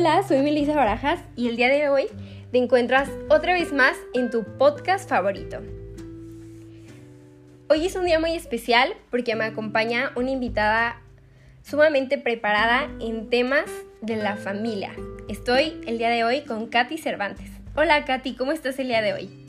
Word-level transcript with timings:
Hola, 0.00 0.22
soy 0.22 0.42
Melissa 0.42 0.76
Barajas 0.76 1.18
y 1.34 1.48
el 1.48 1.56
día 1.56 1.66
de 1.66 1.88
hoy 1.88 2.06
te 2.52 2.58
encuentras 2.58 3.10
otra 3.28 3.54
vez 3.54 3.72
más 3.72 3.96
en 4.14 4.30
tu 4.30 4.44
podcast 4.44 5.08
favorito. 5.08 5.60
Hoy 7.68 7.84
es 7.84 7.96
un 7.96 8.04
día 8.04 8.20
muy 8.20 8.36
especial 8.36 8.94
porque 9.10 9.34
me 9.34 9.42
acompaña 9.42 10.12
una 10.14 10.30
invitada 10.30 11.02
sumamente 11.64 12.16
preparada 12.16 12.88
en 13.00 13.28
temas 13.28 13.64
de 14.00 14.14
la 14.14 14.36
familia. 14.36 14.92
Estoy 15.28 15.80
el 15.84 15.98
día 15.98 16.10
de 16.10 16.22
hoy 16.22 16.42
con 16.42 16.68
Katy 16.68 16.96
Cervantes. 16.96 17.50
Hola 17.74 18.04
Katy, 18.04 18.36
¿cómo 18.36 18.52
estás 18.52 18.78
el 18.78 18.86
día 18.86 19.02
de 19.02 19.14
hoy? 19.14 19.47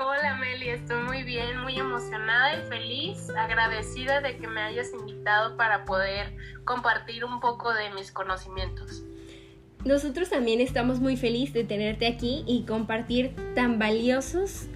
Hola 0.00 0.36
Meli, 0.36 0.68
estoy 0.68 1.02
muy 1.02 1.24
bien, 1.24 1.58
muy 1.60 1.76
emocionada 1.76 2.56
y 2.56 2.68
feliz, 2.68 3.30
agradecida 3.30 4.20
de 4.20 4.36
que 4.36 4.46
me 4.46 4.60
hayas 4.60 4.92
invitado 4.92 5.56
para 5.56 5.84
poder 5.84 6.36
compartir 6.64 7.24
un 7.24 7.40
poco 7.40 7.74
de 7.74 7.90
mis 7.90 8.12
conocimientos. 8.12 9.02
Nosotros 9.84 10.30
también 10.30 10.60
estamos 10.60 11.00
muy 11.00 11.16
felices 11.16 11.52
de 11.52 11.64
tenerte 11.64 12.06
aquí 12.06 12.44
y 12.46 12.62
compartir 12.62 13.34
tan 13.56 13.80
valiosos 13.80 14.66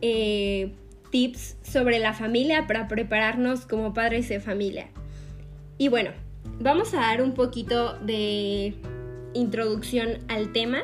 eh, 0.00 0.74
tips 1.12 1.58
sobre 1.62 2.00
la 2.00 2.12
familia 2.12 2.66
para 2.66 2.88
prepararnos 2.88 3.66
como 3.66 3.94
padres 3.94 4.28
de 4.28 4.40
familia. 4.40 4.88
Y 5.78 5.86
bueno, 5.86 6.10
vamos 6.58 6.92
a 6.92 7.02
dar 7.02 7.22
un 7.22 7.34
poquito 7.34 8.00
de 8.00 8.74
introducción 9.32 10.24
al 10.26 10.52
tema 10.52 10.82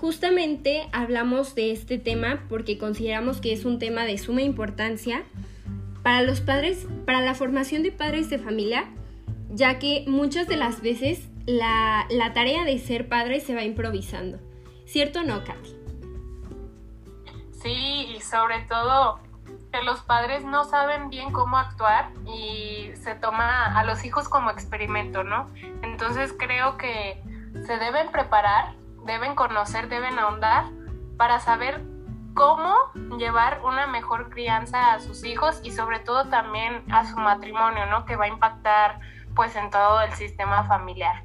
Justamente 0.00 0.88
hablamos 0.92 1.54
de 1.54 1.72
este 1.72 1.98
tema 1.98 2.44
porque 2.50 2.76
consideramos 2.76 3.40
que 3.40 3.52
es 3.52 3.64
un 3.64 3.78
tema 3.78 4.04
de 4.04 4.18
suma 4.18 4.42
importancia 4.42 5.24
para 6.02 6.22
los 6.22 6.40
padres, 6.40 6.86
para 7.06 7.22
la 7.22 7.34
formación 7.34 7.82
de 7.82 7.92
padres 7.92 8.28
de 8.28 8.38
familia, 8.38 8.84
ya 9.48 9.78
que 9.78 10.04
muchas 10.06 10.46
de 10.48 10.56
las 10.56 10.82
veces 10.82 11.28
la, 11.46 12.06
tarea 12.34 12.64
de 12.64 12.78
ser 12.78 13.08
padre 13.08 13.40
se 13.40 13.54
va 13.54 13.64
improvisando. 13.64 14.38
¿Cierto 14.84 15.20
o 15.20 15.22
no, 15.22 15.42
Katy? 15.42 15.76
Sí, 17.62 18.14
y 18.14 18.20
sobre 18.20 18.60
todo 18.68 19.18
que 19.72 19.82
los 19.82 20.00
padres 20.00 20.44
no 20.44 20.64
saben 20.64 21.08
bien 21.08 21.32
cómo 21.32 21.56
actuar 21.56 22.12
y 22.26 22.90
se 22.96 23.14
toma 23.14 23.76
a 23.76 23.82
los 23.82 24.04
hijos 24.04 24.28
como 24.28 24.50
experimento, 24.50 25.24
¿no? 25.24 25.50
Entonces 25.82 26.34
creo 26.38 26.76
que 26.76 27.20
se 27.66 27.78
deben 27.78 28.12
preparar 28.12 28.75
deben 29.06 29.34
conocer, 29.34 29.88
deben 29.88 30.18
ahondar 30.18 30.66
para 31.16 31.40
saber 31.40 31.82
cómo 32.34 32.74
llevar 33.18 33.62
una 33.64 33.86
mejor 33.86 34.28
crianza 34.28 34.92
a 34.92 35.00
sus 35.00 35.24
hijos 35.24 35.60
y 35.64 35.72
sobre 35.72 36.00
todo 36.00 36.28
también 36.28 36.82
a 36.90 37.10
su 37.10 37.16
matrimonio, 37.16 37.86
¿no? 37.86 38.04
Que 38.04 38.16
va 38.16 38.26
a 38.26 38.28
impactar 38.28 39.00
pues 39.34 39.56
en 39.56 39.70
todo 39.70 40.02
el 40.02 40.12
sistema 40.12 40.64
familiar. 40.64 41.24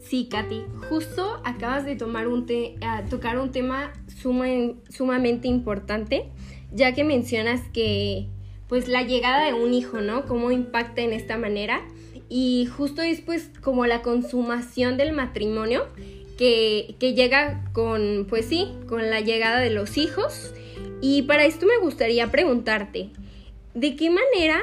Sí, 0.00 0.28
Katy, 0.30 0.64
justo 0.88 1.40
acabas 1.44 1.84
de 1.84 1.96
tomar 1.96 2.28
un 2.28 2.46
tocar 3.10 3.38
un 3.38 3.50
tema 3.50 3.92
sumamente 4.88 5.48
importante, 5.48 6.30
ya 6.70 6.92
que 6.92 7.04
mencionas 7.04 7.60
que 7.72 8.28
pues 8.68 8.88
la 8.88 9.02
llegada 9.02 9.44
de 9.44 9.54
un 9.54 9.74
hijo, 9.74 10.00
¿no? 10.00 10.24
Cómo 10.26 10.50
impacta 10.50 11.02
en 11.02 11.12
esta 11.12 11.36
manera 11.36 11.82
y 12.28 12.66
justo 12.66 13.02
después 13.02 13.50
como 13.62 13.86
la 13.86 14.02
consumación 14.02 14.96
del 14.96 15.12
matrimonio 15.12 15.86
que, 16.36 16.96
llega 17.00 17.62
con, 17.72 18.26
pues 18.28 18.46
sí, 18.46 18.76
con 18.88 19.10
la 19.10 19.20
llegada 19.20 19.58
de 19.58 19.70
los 19.70 19.96
hijos. 19.96 20.52
Y 21.00 21.22
para 21.22 21.44
esto 21.44 21.66
me 21.66 21.78
gustaría 21.78 22.30
preguntarte, 22.30 23.10
¿de 23.74 23.96
qué 23.96 24.10
manera 24.10 24.60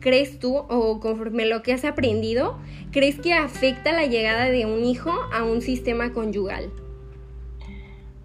crees 0.00 0.38
tú, 0.38 0.56
o 0.56 1.00
conforme 1.00 1.46
lo 1.46 1.62
que 1.62 1.72
has 1.72 1.84
aprendido, 1.84 2.58
crees 2.92 3.18
que 3.18 3.34
afecta 3.34 3.92
la 3.92 4.06
llegada 4.06 4.44
de 4.44 4.66
un 4.66 4.84
hijo 4.84 5.12
a 5.32 5.42
un 5.42 5.62
sistema 5.62 6.12
conyugal? 6.12 6.70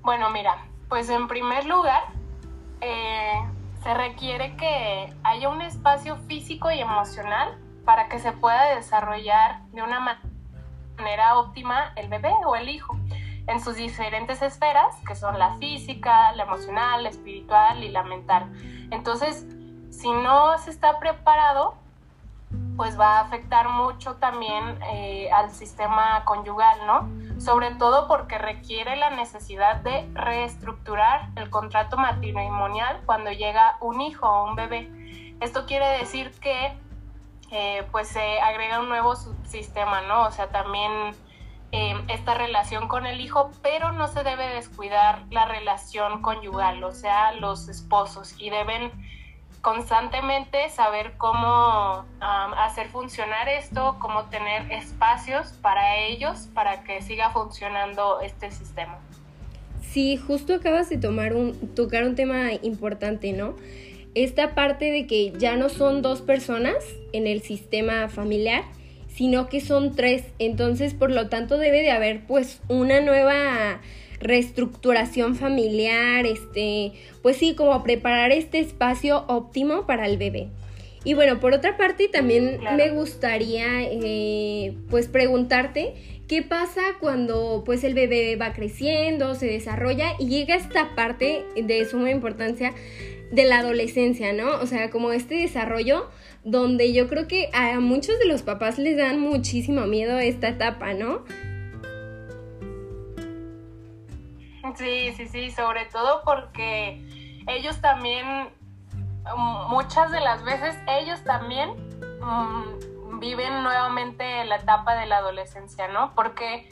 Bueno, 0.02 0.30
mira, 0.32 0.66
pues 0.90 1.10
en 1.10 1.28
primer 1.28 1.66
lugar, 1.66 2.04
eh, 2.82 3.34
se 3.84 3.94
requiere 3.94 4.56
que 4.58 5.14
haya 5.24 5.50
un 5.50 5.62
espacio 5.62 6.18
físico 6.28 6.72
y 6.72 6.80
emocional 6.80 7.58
para 7.86 8.10
que 8.10 8.20
se 8.20 8.32
pueda 8.32 8.76
desarrollar 8.76 9.64
de 9.72 9.82
una 9.82 10.00
manera 10.00 10.31
manera 11.02 11.38
óptima 11.38 11.94
el 11.96 12.08
bebé 12.08 12.32
o 12.46 12.56
el 12.56 12.70
hijo 12.70 12.96
en 13.48 13.60
sus 13.60 13.76
diferentes 13.76 14.42
esferas, 14.42 14.96
que 15.08 15.16
son 15.16 15.40
la 15.40 15.58
física, 15.58 16.32
la 16.34 16.44
emocional, 16.44 17.04
la 17.04 17.10
espiritual 17.10 17.84
y 17.84 17.90
la 17.90 18.04
mental. 18.04 18.46
Entonces, 18.92 19.46
si 19.90 20.12
no 20.12 20.58
se 20.60 20.70
está 20.70 21.00
preparado, 21.00 21.76
pues 22.78 23.00
va 23.00 23.18
a 23.18 23.22
afectar 23.22 23.70
mucho 23.70 24.16
también 24.16 24.78
eh, 24.92 25.30
al 25.32 25.50
sistema 25.50 26.24
conyugal, 26.26 26.86
¿no? 26.86 27.10
Sobre 27.40 27.72
todo 27.76 28.08
porque 28.08 28.38
requiere 28.38 28.96
la 28.96 29.10
necesidad 29.10 29.78
de 29.78 30.08
reestructurar 30.14 31.30
el 31.36 31.50
contrato 31.50 31.98
matrimonial 31.98 33.02
cuando 33.06 33.32
llega 33.32 33.78
un 33.82 34.02
hijo 34.02 34.28
o 34.28 34.50
un 34.50 34.56
bebé. 34.56 34.90
Esto 35.40 35.66
quiere 35.66 35.88
decir 35.98 36.32
que 36.40 36.78
eh, 37.52 37.84
pues 37.92 38.08
se 38.08 38.40
agrega 38.40 38.80
un 38.80 38.90
nuevo 38.90 39.16
subsistema, 39.16 40.02
¿no? 40.02 40.28
O 40.28 40.32
sea, 40.32 40.48
también 40.48 40.92
eh, 41.72 41.96
esta 42.08 42.34
relación 42.34 42.88
con 42.88 43.06
el 43.06 43.22
hijo, 43.22 43.52
pero 43.62 43.92
no 43.92 44.08
se 44.08 44.24
debe 44.24 44.48
descuidar 44.48 45.24
la 45.32 45.46
relación 45.46 46.22
conyugal, 46.22 46.84
o 46.84 46.92
sea, 46.92 47.34
los 47.34 47.68
esposos, 47.68 48.36
y 48.38 48.50
deben 48.50 48.92
constantemente 49.62 50.70
saber 50.70 51.14
cómo 51.18 52.06
hacer 52.20 52.90
funcionar 52.90 53.48
esto, 53.48 53.98
cómo 54.00 54.24
tener 54.26 54.72
espacios 54.72 55.50
para 55.62 55.98
ellos, 55.98 56.50
para 56.54 56.84
que 56.84 57.02
siga 57.02 57.30
funcionando 57.30 58.22
este 58.22 58.50
sistema. 58.50 58.98
Sí, 59.82 60.18
justo 60.18 60.56
acabas 60.56 60.90
de 60.90 60.98
tomar 60.98 61.34
un, 61.36 61.76
tocar 61.76 62.06
un 62.06 62.16
tema 62.16 62.54
importante, 62.62 63.34
¿no? 63.34 63.56
Esta 64.16 64.56
parte 64.56 64.92
de 64.92 65.08
que 65.08 65.34
ya 65.38 65.56
no 65.56 65.70
son 65.70 66.02
dos 66.02 66.22
personas 66.22 66.76
en 67.14 67.28
el 67.28 67.42
sistema 67.42 68.10
familiar, 68.10 68.64
sino 69.08 69.48
que 69.48 69.62
son 69.62 69.96
tres. 69.96 70.24
Entonces, 70.40 70.94
por 70.94 71.12
lo 71.12 71.30
tanto, 71.30 71.58
debe 71.58 71.82
de 71.82 71.92
haber 71.92 72.26
pues 72.26 72.62
una 72.68 73.02
nueva 73.02 73.82
reestructuración 74.20 75.36
familiar, 75.36 76.26
este, 76.26 76.94
pues 77.22 77.38
sí, 77.38 77.56
como 77.56 77.84
preparar 77.84 78.32
este 78.32 78.60
espacio 78.60 79.26
óptimo 79.28 79.86
para 79.88 80.06
el 80.06 80.18
bebé. 80.18 80.50
Y 81.04 81.16
bueno, 81.16 81.40
por 81.40 81.54
otra 81.54 81.78
parte, 81.78 82.08
también 82.08 82.60
me 82.78 82.92
gustaría 82.92 83.82
eh, 83.82 84.76
pues 84.90 85.08
preguntarte 85.08 85.96
qué 86.32 86.42
pasa 86.42 86.80
cuando 87.02 87.64
pues 87.66 87.84
el 87.84 87.94
bebé 87.94 88.38
va 88.38 88.54
creciendo, 88.54 89.36
se 89.36 89.48
desarrolla 89.48 90.14
y 90.18 90.30
llega 90.30 90.56
esta 90.56 90.96
parte 90.96 91.46
de 91.62 91.84
suma 91.84 92.10
importancia 92.10 92.74
de 93.34 93.44
la 93.44 93.60
adolescencia, 93.60 94.32
¿no? 94.32 94.50
O 94.62 94.66
sea, 94.66 94.90
como 94.92 95.12
este 95.12 95.36
desarrollo 95.36 96.10
donde 96.46 96.94
yo 96.94 97.10
creo 97.10 97.28
que 97.28 97.50
a 97.52 97.78
muchos 97.82 98.18
de 98.18 98.28
los 98.28 98.44
papás 98.44 98.80
les 98.80 98.96
dan 98.96 99.20
muchísimo 99.20 99.88
miedo 99.88 100.20
esta 100.20 100.48
etapa, 100.48 100.94
¿no? 100.94 101.26
Sí, 104.78 105.12
sí, 105.18 105.28
sí, 105.28 105.52
sobre 105.52 105.84
todo 105.92 106.22
porque 106.24 107.02
ellos 107.50 107.82
también, 107.82 108.48
muchas 109.68 110.14
de 110.14 110.22
las 110.22 110.46
veces, 110.46 110.78
ellos 110.88 111.22
también 111.26 111.72
mm, 112.22 113.01
viven 113.22 113.64
nuevamente 113.64 114.44
la 114.44 114.58
etapa 114.58 114.96
de 114.96 115.06
la 115.06 115.18
adolescencia, 115.18 115.88
¿no? 115.88 116.14
Porque 116.14 116.70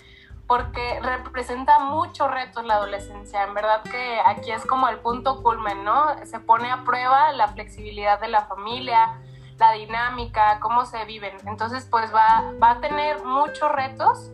porque 0.48 1.00
representa 1.04 1.78
muchos 1.78 2.30
retos 2.32 2.66
la 2.66 2.74
adolescencia. 2.74 3.44
En 3.44 3.54
verdad 3.54 3.84
que 3.84 4.20
aquí 4.26 4.52
es 4.52 4.66
como 4.66 4.90
el 4.90 4.98
punto 4.98 5.44
culmen, 5.44 5.86
¿no? 5.86 6.08
Se 6.26 6.40
pone 6.40 6.72
a 6.72 6.84
prueba 6.84 7.32
la 7.34 7.50
flexibilidad 7.50 8.19
de 8.19 8.30
la 8.30 8.46
familia, 8.46 9.22
la 9.60 9.74
dinámica, 9.74 10.60
cómo 10.60 10.86
se 10.86 11.06
viven. 11.06 11.38
Entonces, 11.46 11.86
pues 11.86 12.12
va, 12.12 12.52
va 12.62 12.72
a 12.72 12.80
tener 12.81 13.24
muchos 13.24 13.72
retos 13.72 14.31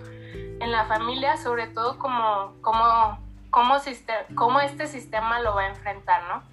en 0.62 0.72
la 0.72 0.86
familia, 0.86 1.36
sobre 1.36 1.68
todo 1.68 2.00
como, 2.00 2.54
como, 2.62 3.20
como, 3.50 3.76
cómo 4.36 4.62
este 4.62 4.88
sistema 4.88 5.42
lo 5.42 5.54
va 5.54 5.64
a 5.64 5.68
enfrentar, 5.68 6.24
¿no? 6.30 6.44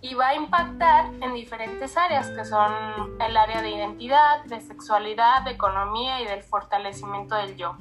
Y 0.00 0.14
va 0.14 0.28
a 0.28 0.34
impactar 0.36 1.10
en 1.20 1.34
diferentes 1.34 1.96
áreas, 1.96 2.28
que 2.30 2.44
son 2.44 2.72
el 3.20 3.36
área 3.36 3.62
de 3.62 3.70
identidad, 3.70 4.44
de 4.44 4.60
sexualidad, 4.60 5.42
de 5.42 5.50
economía 5.50 6.22
y 6.22 6.26
del 6.26 6.42
fortalecimiento 6.42 7.34
del 7.34 7.56
yo. 7.56 7.76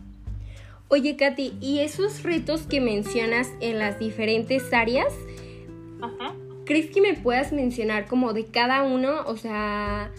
Oye, 0.90 1.18
Katy, 1.18 1.58
¿y 1.60 1.80
esos 1.80 2.24
retos 2.24 2.62
que 2.62 2.80
mencionas 2.80 3.50
en 3.60 3.78
las 3.78 4.00
diferentes 4.00 4.74
áreas? 4.74 5.14
¿Crees 6.66 6.90
que 6.90 7.02
me 7.02 7.14
puedas 7.14 7.52
mencionar 7.52 8.08
como 8.08 8.34
de 8.34 8.46
cada 8.46 8.84
uno? 8.84 9.22
O 9.26 9.38
sea, 9.38 10.12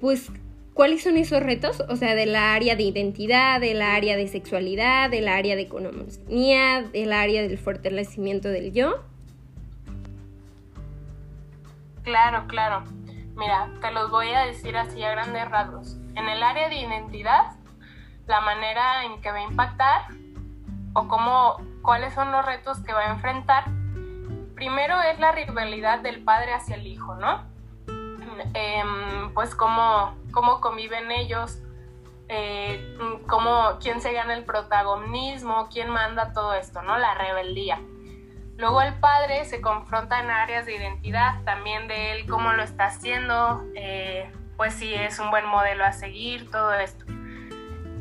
pues, 0.00 0.30
¿cuáles 0.74 1.02
son 1.02 1.16
esos 1.16 1.42
retos? 1.42 1.82
O 1.88 1.96
sea, 1.96 2.14
del 2.14 2.36
área 2.36 2.76
de 2.76 2.84
identidad, 2.84 3.60
del 3.60 3.82
área 3.82 4.16
de 4.16 4.28
sexualidad, 4.28 5.10
del 5.10 5.28
área 5.28 5.56
de 5.56 5.62
economía, 5.62 6.82
del 6.92 7.12
área 7.12 7.42
del 7.42 7.58
fortalecimiento 7.58 8.48
del 8.48 8.72
yo. 8.72 9.02
Claro, 12.06 12.46
claro. 12.46 12.84
Mira, 13.34 13.68
te 13.80 13.90
los 13.90 14.12
voy 14.12 14.30
a 14.30 14.46
decir 14.46 14.76
así 14.76 15.02
a 15.02 15.10
grandes 15.10 15.50
rasgos. 15.50 15.96
En 16.14 16.28
el 16.28 16.40
área 16.40 16.68
de 16.68 16.76
identidad 16.76 17.56
la 18.28 18.40
manera 18.40 19.04
en 19.04 19.20
que 19.20 19.32
va 19.32 19.38
a 19.38 19.42
impactar 19.42 20.02
o 20.94 21.08
cómo, 21.08 21.56
cuáles 21.82 22.14
son 22.14 22.30
los 22.30 22.46
retos 22.46 22.78
que 22.78 22.92
va 22.92 23.00
a 23.00 23.10
enfrentar, 23.10 23.64
primero 24.54 25.00
es 25.02 25.18
la 25.18 25.32
rivalidad 25.32 25.98
del 25.98 26.22
padre 26.22 26.54
hacia 26.54 26.76
el 26.76 26.86
hijo, 26.86 27.16
¿no? 27.16 27.42
Em, 28.54 29.34
pues 29.34 29.56
cómo, 29.56 30.14
cómo 30.30 30.60
conviven 30.60 31.10
ellos, 31.10 31.58
eh, 32.28 32.96
cómo, 33.26 33.78
quién 33.80 34.00
se 34.00 34.12
gana 34.12 34.34
el 34.34 34.44
protagonismo, 34.44 35.68
quién 35.72 35.90
manda 35.90 36.32
todo 36.32 36.54
esto, 36.54 36.82
¿no? 36.82 36.98
La 36.98 37.14
rebeldía. 37.14 37.80
Luego 38.56 38.80
el 38.80 38.94
padre 38.94 39.44
se 39.44 39.60
confronta 39.60 40.20
en 40.20 40.30
áreas 40.30 40.64
de 40.64 40.76
identidad, 40.76 41.42
también 41.44 41.88
de 41.88 42.12
él, 42.12 42.26
cómo 42.26 42.52
lo 42.52 42.62
está 42.62 42.86
haciendo, 42.86 43.64
eh, 43.74 44.30
pues 44.56 44.74
si 44.74 44.94
es 44.94 45.18
un 45.18 45.30
buen 45.30 45.46
modelo 45.46 45.84
a 45.84 45.92
seguir, 45.92 46.50
todo 46.50 46.72
esto. 46.74 47.04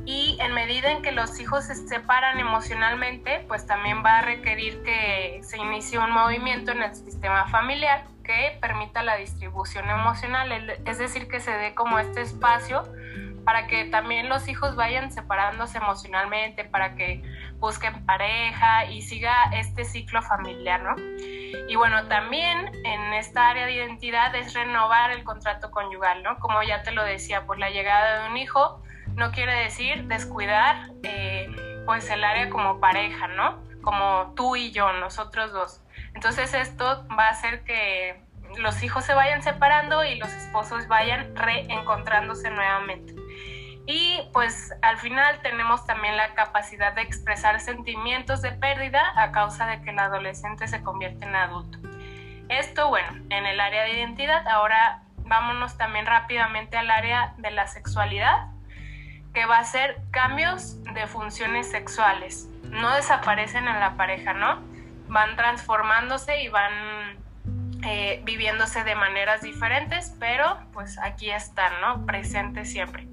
Y 0.06 0.38
en 0.40 0.54
medida 0.54 0.92
en 0.92 1.02
que 1.02 1.12
los 1.12 1.40
hijos 1.40 1.66
se 1.66 1.76
separan 1.76 2.40
emocionalmente, 2.40 3.44
pues 3.48 3.66
también 3.66 4.04
va 4.06 4.20
a 4.20 4.22
requerir 4.22 4.84
que 4.84 5.42
se 5.44 5.58
inicie 5.58 5.98
un 5.98 6.12
movimiento 6.12 6.72
en 6.72 6.84
el 6.84 6.96
sistema 6.96 7.48
familiar 7.48 8.06
que 8.24 8.58
permita 8.62 9.04
la 9.04 9.18
distribución 9.18 9.90
emocional, 9.90 10.52
es 10.86 10.98
decir, 11.00 11.28
que 11.28 11.40
se 11.40 11.52
dé 11.52 11.74
como 11.74 12.00
este 12.00 12.22
espacio 12.22 12.84
para 13.46 13.68
que 13.68 13.86
también 13.86 14.30
los 14.30 14.48
hijos 14.48 14.76
vayan 14.76 15.12
separándose 15.12 15.78
emocionalmente, 15.78 16.66
para 16.66 16.96
que 16.96 17.22
busquen 17.60 18.06
pareja 18.06 18.86
y 18.86 19.02
siga 19.02 19.52
este 19.54 19.86
ciclo 19.86 20.22
familiar, 20.22 20.82
¿no? 20.84 20.96
Y 21.68 21.76
bueno, 21.76 22.08
también 22.08 22.72
en 22.84 23.14
esta 23.14 23.50
área 23.50 23.66
de 23.66 23.74
identidad 23.74 24.36
es 24.36 24.54
renovar 24.54 25.12
el 25.12 25.24
contrato 25.24 25.72
conyugal, 25.72 26.24
¿no? 26.24 26.38
Como 26.40 26.62
ya 26.64 26.84
te 26.84 26.92
lo 26.92 27.04
decía, 27.04 27.46
por 27.46 27.58
la 27.58 27.70
llegada 27.70 28.24
de 28.24 28.30
un 28.30 28.38
hijo 28.38 28.82
no 29.16 29.32
quiere 29.32 29.54
decir 29.54 30.06
descuidar 30.06 30.92
eh, 31.04 31.50
pues 31.86 32.10
el 32.10 32.24
área 32.24 32.50
como 32.50 32.80
pareja, 32.80 33.28
¿no? 33.28 33.64
Como 33.82 34.34
tú 34.36 34.56
y 34.56 34.72
yo, 34.72 34.92
nosotros 34.94 35.52
dos. 35.54 35.82
Entonces 36.14 36.54
esto 36.54 37.06
va 37.18 37.28
a 37.28 37.30
hacer 37.30 37.64
que 37.64 38.22
los 38.58 38.84
hijos 38.84 39.06
se 39.06 39.14
vayan 39.14 39.42
separando 39.42 40.04
y 40.04 40.16
los 40.16 40.32
esposos 40.32 40.88
vayan 40.88 41.36
reencontrándose 41.36 42.50
nuevamente. 42.50 43.14
Pues 44.36 44.74
al 44.82 44.98
final 44.98 45.40
tenemos 45.44 45.86
también 45.86 46.18
la 46.18 46.34
capacidad 46.34 46.92
de 46.92 47.04
expresar 47.04 47.62
sentimientos 47.62 48.42
de 48.42 48.52
pérdida 48.52 49.02
a 49.16 49.32
causa 49.32 49.66
de 49.66 49.82
que 49.82 49.92
el 49.92 50.00
adolescente 50.00 50.68
se 50.68 50.84
convierte 50.84 51.24
en 51.24 51.38
adulto. 51.38 51.78
Esto, 52.50 52.90
bueno, 52.90 53.08
en 53.30 53.46
el 53.46 53.62
área 53.62 53.84
de 53.84 53.94
identidad. 53.94 54.46
Ahora 54.50 55.04
vámonos 55.20 55.78
también 55.78 56.06
rápidamente 56.06 56.76
al 56.76 56.92
área 56.92 57.34
de 57.38 57.50
la 57.52 57.68
sexualidad, 57.68 58.50
que 59.34 59.46
va 59.46 59.60
a 59.60 59.64
ser 59.64 60.02
cambios 60.12 60.84
de 60.84 61.08
funciones 61.08 61.72
sexuales. 61.72 62.50
No 62.72 62.94
desaparecen 62.94 63.70
en 63.70 63.80
la 63.80 63.96
pareja, 63.96 64.34
¿no? 64.34 64.60
Van 65.08 65.38
transformándose 65.38 66.42
y 66.42 66.50
van 66.50 66.74
eh, 67.86 68.20
viviéndose 68.26 68.84
de 68.84 68.96
maneras 68.96 69.44
diferentes, 69.44 70.14
pero 70.20 70.60
pues 70.74 71.00
aquí 71.00 71.32
están, 71.32 71.72
¿no? 71.80 72.06
Presentes 72.06 72.70
siempre. 72.70 73.08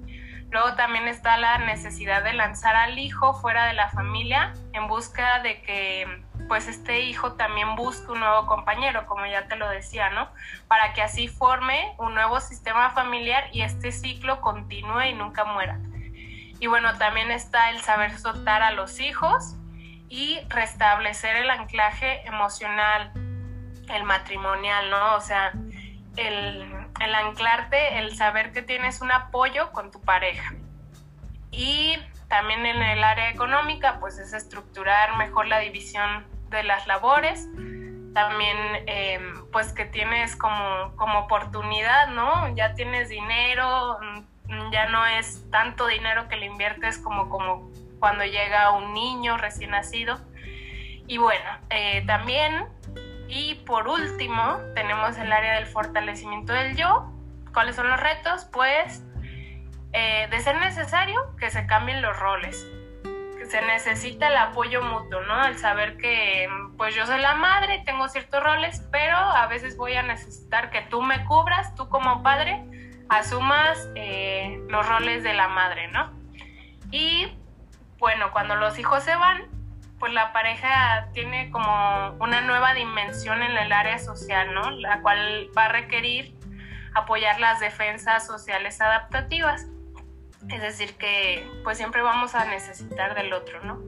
Luego 0.53 0.75
también 0.75 1.07
está 1.07 1.35
la 1.37 1.57
necesidad 1.57 2.23
de 2.23 2.31
lanzar 2.31 2.75
al 2.75 2.99
hijo 2.99 3.33
fuera 3.33 3.65
de 3.65 3.73
la 3.73 3.89
familia 3.89 4.53
en 4.73 4.87
busca 4.87 5.39
de 5.39 5.63
que 5.63 6.23
pues 6.47 6.67
este 6.67 6.99
hijo 6.99 7.33
también 7.33 7.75
busque 7.75 8.11
un 8.11 8.19
nuevo 8.19 8.45
compañero, 8.45 9.07
como 9.07 9.25
ya 9.25 9.47
te 9.47 9.55
lo 9.55 9.67
decía, 9.67 10.11
¿no? 10.11 10.29
Para 10.67 10.93
que 10.93 11.01
así 11.01 11.27
forme 11.27 11.95
un 11.97 12.13
nuevo 12.13 12.39
sistema 12.39 12.91
familiar 12.91 13.45
y 13.51 13.63
este 13.63 13.91
ciclo 13.91 14.41
continúe 14.41 15.01
y 15.05 15.13
nunca 15.15 15.43
muera. 15.43 15.79
Y 16.59 16.67
bueno, 16.67 16.99
también 16.99 17.31
está 17.31 17.71
el 17.71 17.81
saber 17.81 18.15
soltar 18.19 18.61
a 18.61 18.73
los 18.73 18.99
hijos 18.99 19.55
y 20.07 20.39
restablecer 20.49 21.35
el 21.35 21.49
anclaje 21.49 22.27
emocional, 22.27 23.11
el 23.89 24.03
matrimonial, 24.03 24.91
¿no? 24.91 25.15
O 25.15 25.19
sea, 25.19 25.51
el 26.15 26.82
el 27.03 27.15
anclarte, 27.15 27.99
el 27.99 28.15
saber 28.15 28.51
que 28.51 28.61
tienes 28.61 29.01
un 29.01 29.11
apoyo 29.11 29.71
con 29.71 29.91
tu 29.91 30.01
pareja. 30.01 30.53
Y 31.51 31.97
también 32.27 32.65
en 32.65 32.81
el 32.81 33.03
área 33.03 33.29
económica, 33.29 33.99
pues 33.99 34.17
es 34.17 34.33
estructurar 34.33 35.17
mejor 35.17 35.47
la 35.47 35.59
división 35.59 36.25
de 36.49 36.63
las 36.63 36.87
labores. 36.87 37.47
También, 38.13 38.57
eh, 38.87 39.19
pues 39.51 39.73
que 39.73 39.85
tienes 39.85 40.35
como, 40.35 40.95
como 40.95 41.19
oportunidad, 41.19 42.07
¿no? 42.07 42.55
Ya 42.55 42.73
tienes 42.73 43.09
dinero, 43.09 43.99
mm, 44.47 44.71
ya 44.71 44.87
no 44.87 45.05
es 45.05 45.49
tanto 45.51 45.87
dinero 45.87 46.27
que 46.27 46.37
le 46.37 46.45
inviertes 46.47 46.97
como, 46.97 47.29
como 47.29 47.69
cuando 47.99 48.25
llega 48.25 48.71
un 48.71 48.93
niño 48.93 49.37
recién 49.37 49.71
nacido. 49.71 50.19
Y 51.07 51.17
bueno, 51.17 51.45
eh, 51.69 52.03
también 52.07 52.65
y 53.27 53.55
por 53.65 53.87
último, 53.87 54.59
tenemos 54.75 55.17
el 55.17 55.31
área 55.31 55.55
del 55.55 55.65
fortalecimiento 55.65 56.53
del 56.53 56.75
yo. 56.75 57.11
¿Cuáles 57.53 57.75
son 57.75 57.89
los 57.89 57.99
retos? 57.99 58.45
Pues, 58.51 59.03
eh, 59.93 60.27
de 60.29 60.39
ser 60.39 60.57
necesario, 60.57 61.35
que 61.37 61.49
se 61.49 61.65
cambien 61.65 62.01
los 62.01 62.17
roles. 62.19 62.67
Que 63.37 63.45
se 63.45 63.61
necesita 63.61 64.27
el 64.27 64.37
apoyo 64.37 64.81
mutuo, 64.81 65.21
¿no? 65.21 65.45
El 65.45 65.57
saber 65.57 65.97
que, 65.97 66.47
pues 66.77 66.95
yo 66.95 67.05
soy 67.05 67.21
la 67.21 67.35
madre, 67.35 67.83
tengo 67.85 68.07
ciertos 68.09 68.43
roles, 68.43 68.87
pero 68.91 69.15
a 69.15 69.47
veces 69.47 69.77
voy 69.77 69.93
a 69.93 70.03
necesitar 70.03 70.69
que 70.69 70.81
tú 70.81 71.01
me 71.01 71.23
cubras, 71.25 71.75
tú 71.75 71.89
como 71.89 72.23
padre, 72.23 72.63
asumas 73.09 73.89
eh, 73.95 74.59
los 74.69 74.87
roles 74.87 75.23
de 75.23 75.33
la 75.33 75.47
madre, 75.47 75.87
¿no? 75.89 76.11
Y 76.91 77.37
bueno, 77.99 78.31
cuando 78.31 78.55
los 78.55 78.77
hijos 78.79 79.03
se 79.03 79.15
van, 79.15 79.52
pues 80.03 80.11
la 80.11 80.33
pareja 80.33 81.07
tiene 81.13 81.49
como 81.49 82.17
una 82.19 82.41
nueva 82.41 82.73
dimensión 82.73 83.41
en 83.41 83.55
el 83.55 83.71
área 83.71 83.97
social, 83.99 84.53
¿no? 84.53 84.69
La 84.71 85.01
cual 85.01 85.49
va 85.57 85.67
a 85.67 85.69
requerir 85.69 86.35
apoyar 86.93 87.39
las 87.39 87.61
defensas 87.61 88.27
sociales 88.27 88.81
adaptativas. 88.81 89.65
Es 90.49 90.61
decir, 90.61 90.97
que 90.97 91.49
pues 91.63 91.77
siempre 91.77 92.01
vamos 92.01 92.35
a 92.35 92.43
necesitar 92.43 93.15
del 93.15 93.31
otro, 93.31 93.63
¿no? 93.63 93.79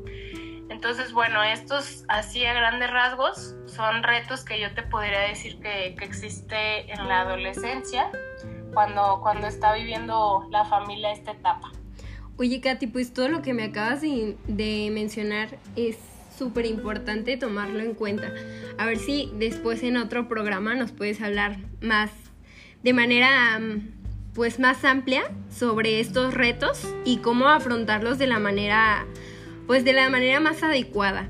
Entonces, 0.70 1.12
bueno, 1.12 1.44
estos 1.44 2.06
así 2.08 2.46
a 2.46 2.54
grandes 2.54 2.92
rasgos 2.92 3.54
son 3.66 4.02
retos 4.02 4.46
que 4.46 4.58
yo 4.58 4.74
te 4.74 4.84
podría 4.84 5.20
decir 5.20 5.60
que, 5.60 5.96
que 6.00 6.06
existe 6.06 6.94
en 6.94 7.10
la 7.10 7.20
adolescencia 7.20 8.10
cuando, 8.74 9.20
cuando 9.22 9.48
está 9.48 9.74
viviendo 9.74 10.48
la 10.50 10.64
familia 10.64 11.12
esta 11.12 11.32
etapa. 11.32 11.74
Oye, 12.38 12.60
Katy, 12.60 12.88
pues 12.88 13.14
todo 13.14 13.30
lo 13.30 13.42
que 13.42 13.54
me 13.54 13.64
acabas 13.64 14.02
de, 14.02 14.90
mencionar 14.92 15.58
es 15.78 15.96
súper 16.38 16.66
importante 16.66 17.38
tomarlo 17.38 17.80
en 17.80 17.94
cuenta. 17.94 18.34
A 18.78 18.86
ver 18.86 18.98
si 18.98 19.32
después 19.38 19.84
en 19.84 19.96
otro 19.96 20.28
programa 20.28 20.76
nos 20.76 20.92
puedes 20.92 21.22
hablar 21.22 21.58
más 21.82 22.12
de 22.84 22.92
manera 22.92 23.62
pues 24.34 24.60
más 24.60 24.84
amplia 24.84 25.24
sobre 25.50 26.02
estos 26.02 26.34
retos 26.34 26.94
y 27.06 27.18
cómo 27.20 27.48
afrontarlos 27.48 28.18
de 28.18 28.28
la 28.28 28.38
manera 28.38 29.06
pues 29.66 29.86
de 29.86 29.94
la 29.94 30.10
manera 30.10 30.42
más 30.42 30.62
adecuada. 30.62 31.30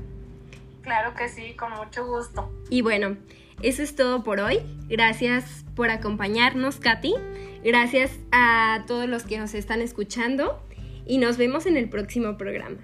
Claro 0.82 1.14
que 1.14 1.28
sí, 1.28 1.54
con 1.54 1.70
mucho 1.72 2.04
gusto. 2.04 2.50
Y 2.68 2.82
bueno, 2.82 3.16
eso 3.62 3.84
es 3.84 3.94
todo 3.94 4.24
por 4.24 4.40
hoy. 4.40 4.58
Gracias 4.88 5.64
por 5.76 5.90
acompañarnos, 5.90 6.80
Katy. 6.80 7.14
Gracias 7.64 8.10
a 8.32 8.84
todos 8.88 9.08
los 9.08 9.22
que 9.22 9.38
nos 9.38 9.54
están 9.54 9.80
escuchando 9.80 10.65
y 11.06 11.18
nos 11.18 11.38
vemos 11.38 11.66
en 11.66 11.76
el 11.76 11.88
próximo 11.88 12.36
programa. 12.36 12.78